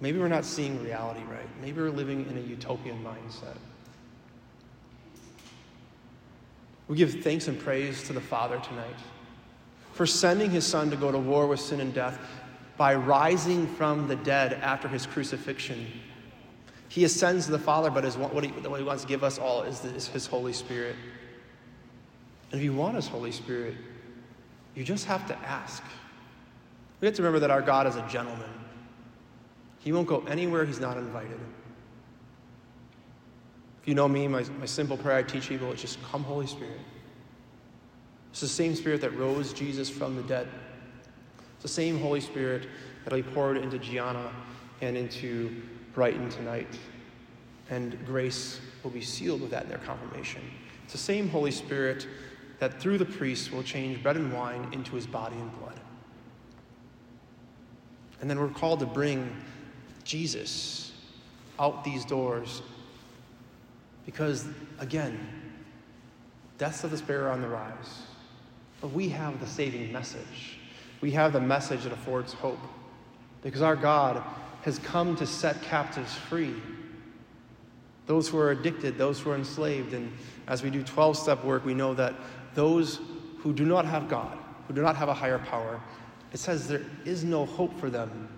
maybe 0.00 0.18
we're 0.18 0.28
not 0.28 0.44
seeing 0.44 0.82
reality 0.82 1.20
right. 1.30 1.48
Maybe 1.60 1.80
we're 1.80 1.90
living 1.90 2.24
in 2.30 2.38
a 2.38 2.40
utopian 2.40 3.04
mindset. 3.04 3.56
We 6.86 6.96
give 6.96 7.22
thanks 7.22 7.48
and 7.48 7.58
praise 7.58 8.04
to 8.04 8.14
the 8.14 8.20
Father 8.20 8.58
tonight 8.60 8.96
for 9.98 10.06
sending 10.06 10.48
his 10.48 10.64
Son 10.64 10.90
to 10.90 10.96
go 10.96 11.10
to 11.10 11.18
war 11.18 11.48
with 11.48 11.58
sin 11.58 11.80
and 11.80 11.92
death 11.92 12.20
by 12.76 12.94
rising 12.94 13.66
from 13.66 14.06
the 14.06 14.14
dead 14.14 14.52
after 14.62 14.86
his 14.86 15.06
crucifixion. 15.06 15.88
He 16.88 17.02
ascends 17.02 17.46
to 17.46 17.50
the 17.50 17.58
Father, 17.58 17.90
but 17.90 18.04
what, 18.16 18.44
he, 18.44 18.50
what 18.50 18.78
he 18.78 18.86
wants 18.86 19.02
to 19.02 19.08
give 19.08 19.24
us 19.24 19.40
all 19.40 19.62
is, 19.62 19.84
is 19.84 20.06
his 20.06 20.24
Holy 20.24 20.52
Spirit. 20.52 20.94
And 22.52 22.60
if 22.60 22.64
you 22.64 22.72
want 22.72 22.94
His 22.94 23.08
Holy 23.08 23.32
Spirit, 23.32 23.74
you 24.76 24.84
just 24.84 25.06
have 25.06 25.26
to 25.26 25.36
ask. 25.40 25.82
We 27.00 27.06
have 27.06 27.16
to 27.16 27.22
remember 27.22 27.40
that 27.40 27.50
our 27.50 27.60
God 27.60 27.88
is 27.88 27.96
a 27.96 28.06
gentleman. 28.08 28.48
He 29.80 29.92
won't 29.92 30.06
go 30.06 30.24
anywhere 30.28 30.64
He's 30.64 30.78
not 30.78 30.96
invited. 30.96 31.40
If 33.82 33.88
you 33.88 33.96
know 33.96 34.06
me, 34.06 34.28
my, 34.28 34.44
my 34.60 34.66
simple 34.66 34.96
prayer 34.96 35.16
I 35.16 35.24
teach 35.24 35.48
people 35.48 35.72
is 35.72 35.80
just 35.80 36.00
come, 36.04 36.22
Holy 36.22 36.46
Spirit. 36.46 36.78
It's 38.30 38.40
the 38.40 38.48
same 38.48 38.74
Spirit 38.74 39.00
that 39.00 39.16
rose 39.16 39.52
Jesus 39.52 39.88
from 39.88 40.16
the 40.16 40.22
dead. 40.22 40.48
It's 41.54 41.62
the 41.62 41.68
same 41.68 41.98
Holy 41.98 42.20
Spirit 42.20 42.68
that 43.04 43.14
be 43.14 43.22
poured 43.22 43.56
into 43.56 43.78
Gianna 43.78 44.30
and 44.80 44.96
into 44.96 45.62
Brighton 45.94 46.28
tonight. 46.28 46.78
And 47.70 47.98
grace 48.06 48.60
will 48.82 48.90
be 48.90 49.00
sealed 49.00 49.40
with 49.40 49.50
that 49.50 49.64
in 49.64 49.68
their 49.68 49.78
confirmation. 49.78 50.42
It's 50.84 50.92
the 50.92 50.98
same 50.98 51.28
Holy 51.28 51.50
Spirit 51.50 52.06
that 52.60 52.80
through 52.80 52.98
the 52.98 53.04
priest 53.04 53.52
will 53.52 53.62
change 53.62 54.02
bread 54.02 54.16
and 54.16 54.32
wine 54.32 54.68
into 54.72 54.94
his 54.94 55.06
body 55.06 55.36
and 55.36 55.58
blood. 55.58 55.78
And 58.20 58.28
then 58.28 58.38
we're 58.38 58.48
called 58.48 58.80
to 58.80 58.86
bring 58.86 59.36
Jesus 60.04 60.92
out 61.58 61.84
these 61.84 62.04
doors 62.04 62.62
because, 64.06 64.46
again, 64.78 65.18
deaths 66.56 66.82
of 66.84 66.90
despair 66.90 67.26
are 67.26 67.30
on 67.30 67.42
the 67.42 67.48
rise. 67.48 68.02
But 68.80 68.92
we 68.92 69.08
have 69.08 69.40
the 69.40 69.46
saving 69.46 69.92
message. 69.92 70.58
We 71.00 71.10
have 71.12 71.32
the 71.32 71.40
message 71.40 71.82
that 71.84 71.92
affords 71.92 72.32
hope 72.32 72.58
because 73.42 73.62
our 73.62 73.76
God 73.76 74.22
has 74.62 74.78
come 74.78 75.16
to 75.16 75.26
set 75.26 75.62
captives 75.62 76.14
free. 76.14 76.54
Those 78.06 78.28
who 78.28 78.38
are 78.38 78.50
addicted, 78.50 78.98
those 78.98 79.20
who 79.20 79.30
are 79.30 79.36
enslaved. 79.36 79.92
And 79.94 80.12
as 80.46 80.62
we 80.62 80.70
do 80.70 80.82
12 80.82 81.16
step 81.16 81.44
work, 81.44 81.64
we 81.64 81.74
know 81.74 81.94
that 81.94 82.14
those 82.54 83.00
who 83.38 83.52
do 83.52 83.64
not 83.64 83.84
have 83.84 84.08
God, 84.08 84.36
who 84.66 84.74
do 84.74 84.82
not 84.82 84.96
have 84.96 85.08
a 85.08 85.14
higher 85.14 85.38
power, 85.38 85.80
it 86.32 86.38
says 86.38 86.68
there 86.68 86.84
is 87.04 87.24
no 87.24 87.46
hope 87.46 87.78
for 87.78 87.90
them 87.90 88.28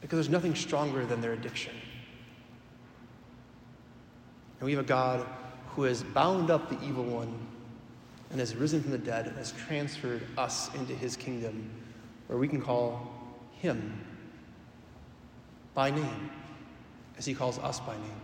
because 0.00 0.16
there's 0.16 0.28
nothing 0.28 0.54
stronger 0.54 1.04
than 1.04 1.20
their 1.20 1.32
addiction. 1.32 1.74
And 4.58 4.66
we 4.66 4.72
have 4.72 4.84
a 4.84 4.88
God 4.88 5.26
who 5.68 5.84
has 5.84 6.02
bound 6.02 6.50
up 6.50 6.68
the 6.68 6.86
evil 6.86 7.04
one 7.04 7.38
and 8.30 8.38
has 8.38 8.54
risen 8.54 8.82
from 8.82 8.92
the 8.92 8.98
dead 8.98 9.26
and 9.26 9.36
has 9.36 9.52
transferred 9.52 10.22
us 10.38 10.72
into 10.74 10.94
his 10.94 11.16
kingdom 11.16 11.68
where 12.28 12.38
we 12.38 12.46
can 12.46 12.62
call 12.62 13.10
him 13.52 14.04
by 15.74 15.90
name 15.90 16.30
as 17.18 17.26
he 17.26 17.34
calls 17.34 17.58
us 17.58 17.80
by 17.80 17.94
name. 17.94 18.20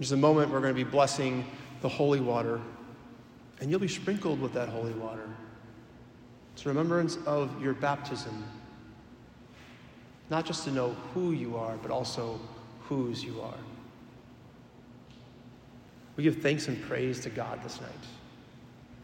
Just 0.00 0.12
a 0.12 0.16
moment, 0.16 0.50
we're 0.50 0.60
going 0.60 0.74
to 0.74 0.84
be 0.84 0.90
blessing 0.90 1.44
the 1.82 1.88
holy 1.88 2.20
water, 2.20 2.60
and 3.60 3.70
you'll 3.70 3.78
be 3.78 3.86
sprinkled 3.86 4.40
with 4.40 4.52
that 4.54 4.68
holy 4.68 4.94
water. 4.94 5.28
It's 6.54 6.64
a 6.66 6.68
remembrance 6.68 7.18
of 7.26 7.62
your 7.62 7.74
baptism, 7.74 8.44
not 10.30 10.44
just 10.44 10.64
to 10.64 10.70
know 10.70 10.96
who 11.14 11.32
you 11.32 11.56
are, 11.56 11.76
but 11.76 11.90
also 11.90 12.40
whose 12.80 13.22
you 13.22 13.40
are. 13.40 13.54
We 16.22 16.30
give 16.30 16.40
thanks 16.40 16.68
and 16.68 16.80
praise 16.82 17.18
to 17.22 17.30
God 17.30 17.64
this 17.64 17.80
night. 17.80 17.90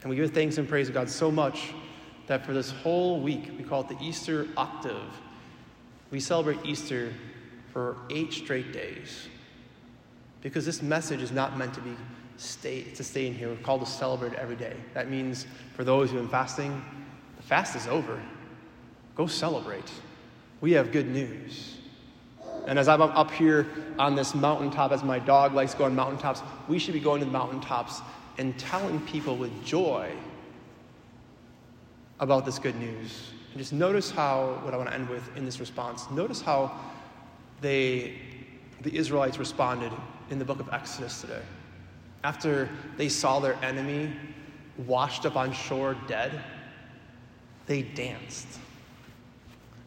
And 0.03 0.11
we 0.11 0.15
give 0.15 0.31
thanks 0.31 0.57
and 0.57 0.69
praise 0.69 0.87
to 0.87 0.93
God 0.93 1.11
so 1.11 1.33
much 1.33 1.73
that 2.29 2.47
for 2.47 2.53
this 2.53 2.71
whole 2.71 3.21
week, 3.21 3.51
we 3.59 3.65
call 3.65 3.81
it 3.81 3.89
the 3.89 3.99
Easter 4.01 4.47
Octave. 4.57 5.03
We 6.13 6.21
celebrate 6.21 6.65
Easter 6.65 7.13
for 7.73 7.97
eight 8.09 8.33
straight 8.33 8.73
days. 8.73 9.27
Because 10.43 10.65
this 10.65 10.81
message 10.81 11.21
is 11.21 11.33
not 11.33 11.59
meant 11.59 11.75
to 11.75 11.81
be 11.81 11.97
stay, 12.37 12.85
to 12.85 13.03
stay 13.03 13.27
in 13.27 13.35
here. 13.35 13.49
We're 13.49 13.57
called 13.57 13.81
to 13.81 13.91
celebrate 13.91 14.35
every 14.35 14.55
day. 14.55 14.77
That 14.95 15.11
means 15.11 15.45
for 15.75 15.83
those 15.83 16.11
who 16.11 16.19
have 16.19 16.27
been 16.27 16.31
fasting, 16.31 16.81
the 17.37 17.43
fast 17.43 17.75
is 17.75 17.89
over. 17.89 18.23
Go 19.17 19.27
celebrate. 19.27 19.91
We 20.61 20.71
have 20.71 20.93
good 20.93 21.09
news. 21.09 21.78
And 22.69 22.79
as 22.79 22.87
I'm 22.87 23.01
up 23.01 23.31
here 23.31 23.67
on 23.99 24.15
this 24.15 24.35
mountaintop, 24.35 24.93
as 24.93 25.03
my 25.03 25.19
dog 25.19 25.55
likes 25.55 25.73
going 25.73 25.95
mountaintops, 25.95 26.43
we 26.69 26.79
should 26.79 26.93
be 26.93 27.01
going 27.01 27.21
to 27.21 27.25
the 27.25 27.33
mountaintops 27.33 28.03
and 28.37 28.57
telling 28.59 29.01
people 29.07 29.37
with 29.37 29.65
joy 29.65 30.13
about 32.21 32.45
this 32.45 32.59
good 32.59 32.77
news. 32.77 33.31
And 33.53 33.59
just 33.59 33.73
notice 33.73 34.11
how, 34.11 34.61
what 34.63 34.75
I 34.75 34.77
want 34.77 34.91
to 34.91 34.95
end 34.95 35.09
with 35.09 35.35
in 35.35 35.47
this 35.47 35.61
response, 35.61 36.11
notice 36.11 36.43
how 36.43 36.79
they, 37.63 38.19
the 38.83 38.95
Israelites 38.95 39.39
responded 39.39 39.93
in 40.29 40.39
the 40.39 40.45
book 40.45 40.61
of 40.61 40.69
Exodus 40.71 41.23
today. 41.23 41.43
After 42.23 42.69
they 42.99 43.09
saw 43.09 43.41
their 43.41 43.55
enemy 43.65 44.13
washed 44.87 45.25
up 45.25 45.37
on 45.37 45.53
shore 45.53 45.97
dead, 46.07 46.39
they 47.65 47.81
danced. 47.81 48.47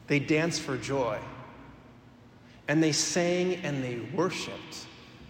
They 0.07 0.17
danced 0.17 0.61
for 0.61 0.77
joy. 0.77 1.19
And 2.71 2.81
they 2.81 2.93
sang 2.93 3.55
and 3.65 3.83
they 3.83 3.99
worshiped 4.15 4.85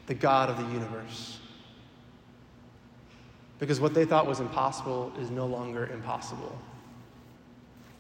the 0.06 0.14
God 0.14 0.52
of 0.52 0.58
the 0.58 0.74
universe. 0.74 1.40
Because 3.58 3.80
what 3.80 3.96
they 3.96 4.06
thought 4.06 4.28
was 4.28 4.40
impossible 4.40 5.12
is 5.20 5.32
no 5.32 5.48
longer 5.48 5.88
impossible. 5.88 6.56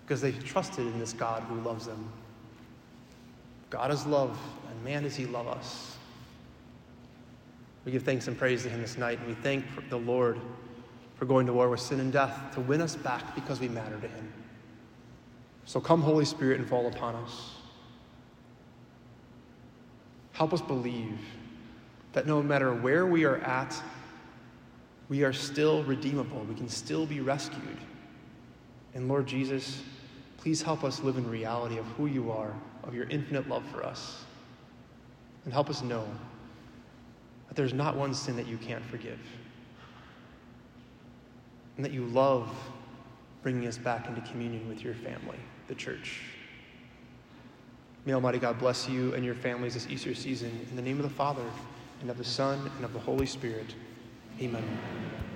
Because 0.05 0.21
they 0.21 0.31
trusted 0.31 0.85
in 0.85 0.99
this 0.99 1.13
God 1.13 1.41
who 1.41 1.59
loves 1.61 1.87
them. 1.87 2.07
God 3.71 3.89
is 3.89 4.05
love, 4.05 4.37
and 4.69 4.83
man 4.83 5.01
does 5.01 5.15
he 5.15 5.25
love 5.25 5.47
us. 5.47 5.97
We 7.83 7.91
give 7.91 8.03
thanks 8.03 8.27
and 8.27 8.37
praise 8.37 8.61
to 8.61 8.69
him 8.69 8.79
this 8.79 8.95
night, 8.95 9.17
and 9.17 9.27
we 9.27 9.33
thank 9.33 9.65
the 9.89 9.97
Lord 9.97 10.39
for 11.15 11.25
going 11.25 11.47
to 11.47 11.53
war 11.53 11.67
with 11.67 11.79
sin 11.79 11.99
and 11.99 12.13
death 12.13 12.53
to 12.53 12.61
win 12.61 12.79
us 12.79 12.95
back 12.95 13.33
because 13.33 13.59
we 13.59 13.69
matter 13.69 13.99
to 14.01 14.07
him. 14.07 14.31
So 15.65 15.81
come, 15.81 16.03
Holy 16.03 16.25
Spirit, 16.25 16.59
and 16.59 16.69
fall 16.69 16.85
upon 16.85 17.15
us. 17.15 17.55
Help 20.33 20.53
us 20.53 20.61
believe 20.61 21.19
that 22.13 22.27
no 22.27 22.41
matter 22.41 22.73
where 22.73 23.05
we 23.05 23.25
are 23.25 23.37
at, 23.37 23.81
we 25.09 25.23
are 25.23 25.33
still 25.33 25.83
redeemable. 25.83 26.41
We 26.47 26.55
can 26.55 26.69
still 26.69 27.05
be 27.05 27.19
rescued. 27.19 27.77
And 28.93 29.07
Lord 29.07 29.27
Jesus, 29.27 29.81
please 30.37 30.61
help 30.61 30.83
us 30.83 31.01
live 31.01 31.17
in 31.17 31.29
reality 31.29 31.77
of 31.77 31.85
who 31.97 32.05
you 32.05 32.31
are, 32.31 32.53
of 32.83 32.93
your 32.93 33.09
infinite 33.09 33.47
love 33.47 33.63
for 33.71 33.83
us. 33.85 34.23
And 35.43 35.53
help 35.53 35.69
us 35.69 35.81
know 35.81 36.07
that 37.47 37.55
there's 37.55 37.73
not 37.73 37.97
one 37.97 38.13
sin 38.13 38.35
that 38.37 38.47
you 38.47 38.57
can't 38.57 38.85
forgive. 38.85 39.19
And 41.75 41.85
that 41.85 41.91
you 41.91 42.05
love 42.05 42.49
bringing 43.43 43.67
us 43.67 43.77
back 43.77 44.07
into 44.07 44.21
communion 44.21 44.67
with 44.69 44.83
your 44.83 44.93
family, 44.93 45.39
the 45.67 45.75
church. 45.75 46.21
May 48.05 48.13
Almighty 48.13 48.39
God 48.39 48.57
bless 48.57 48.89
you 48.89 49.13
and 49.13 49.23
your 49.23 49.35
families 49.35 49.75
this 49.75 49.87
Easter 49.87 50.15
season. 50.15 50.65
In 50.69 50.75
the 50.75 50.81
name 50.81 50.97
of 50.97 51.03
the 51.03 51.15
Father, 51.15 51.45
and 52.01 52.09
of 52.09 52.17
the 52.17 52.23
Son, 52.23 52.71
and 52.77 52.85
of 52.85 52.93
the 52.93 52.99
Holy 52.99 53.27
Spirit. 53.27 53.75
Amen. 54.41 54.63